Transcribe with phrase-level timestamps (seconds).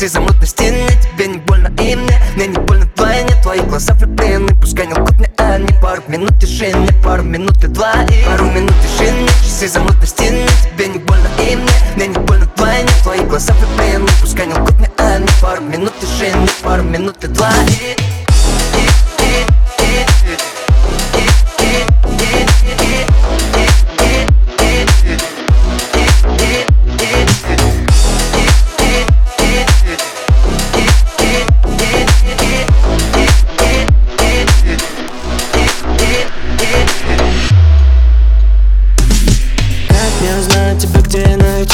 [0.00, 2.22] Если замутные стены, тебе не больно и мне.
[2.36, 4.54] Мне не больно вдвойне, твои глаза влюблены.
[4.60, 8.44] Пускай не лгут мне а они Пару минут тишины, пару минут и два и Пару
[8.44, 11.72] минут тишины, часы замутные стены Тебе не больно и мне.
[11.96, 14.06] Мне не больно вдвойне, твои глаза влюблены.
[14.20, 18.07] Пускай не лгут мне а они Пару минут тишины, пару минут и два и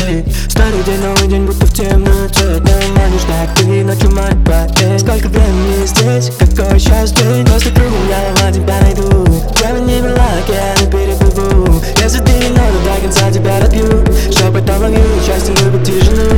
[0.04, 2.44] найти Старый день, новый день, будто в темноте.
[2.44, 7.44] Не манишь так ты, ночью мать поверь Сколько времени здесь, какой сейчас день?
[7.46, 9.24] Просто кругом я тебя найду
[9.60, 11.82] Времени была, океаны переплыву.
[12.02, 16.30] Если ты не надо, до конца тебя добью Что потом ловлю, счастье любит тишину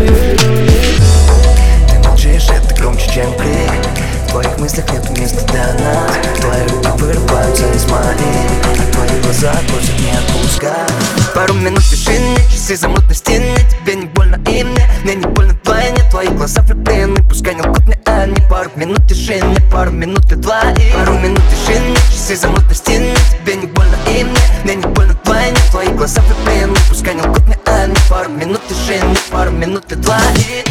[1.89, 3.71] Ты молчишь, это громче, чем крик
[4.27, 6.13] В твоих мыслях нет места для нас.
[6.41, 8.26] Твои руки вырываются из моих
[11.47, 15.53] Пару минут тишины, часы замут на стены Тебе не больно и мне, мне не больно
[15.53, 20.35] вдвойне Твои глаза влюблены, пускай не лгут мне они Пару минут тишины, пару минут и
[20.35, 24.75] два и Пару минут тишины, часы замут на стены Тебе не больно и мне, мне
[24.75, 29.53] не больно вдвойне Твои глаза влюблены, пускай не лгут мне они Пару минут тишины, пару
[29.53, 30.66] минут и два и